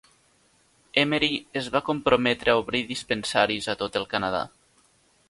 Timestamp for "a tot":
3.75-4.01